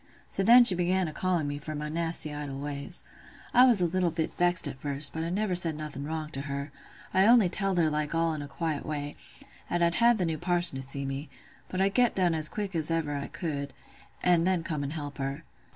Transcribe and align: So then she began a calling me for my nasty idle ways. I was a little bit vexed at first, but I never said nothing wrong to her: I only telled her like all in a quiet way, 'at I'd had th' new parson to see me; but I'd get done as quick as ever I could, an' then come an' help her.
So 0.31 0.41
then 0.41 0.63
she 0.63 0.73
began 0.73 1.07
a 1.07 1.13
calling 1.13 1.47
me 1.47 1.59
for 1.59 1.75
my 1.75 1.87
nasty 1.87 2.33
idle 2.33 2.59
ways. 2.59 3.03
I 3.53 3.67
was 3.67 3.81
a 3.81 3.85
little 3.85 4.09
bit 4.09 4.33
vexed 4.33 4.67
at 4.67 4.79
first, 4.79 5.13
but 5.13 5.21
I 5.21 5.29
never 5.29 5.53
said 5.53 5.77
nothing 5.77 6.05
wrong 6.05 6.31
to 6.31 6.41
her: 6.41 6.71
I 7.13 7.27
only 7.27 7.49
telled 7.49 7.77
her 7.77 7.87
like 7.87 8.15
all 8.15 8.33
in 8.33 8.41
a 8.41 8.47
quiet 8.47 8.83
way, 8.83 9.13
'at 9.69 9.83
I'd 9.83 9.93
had 9.93 10.17
th' 10.17 10.25
new 10.25 10.39
parson 10.39 10.75
to 10.77 10.81
see 10.81 11.05
me; 11.05 11.29
but 11.69 11.79
I'd 11.81 11.93
get 11.93 12.15
done 12.15 12.33
as 12.33 12.49
quick 12.49 12.73
as 12.73 12.89
ever 12.89 13.15
I 13.15 13.27
could, 13.27 13.73
an' 14.23 14.43
then 14.43 14.63
come 14.63 14.83
an' 14.83 14.89
help 14.89 15.19
her. 15.19 15.43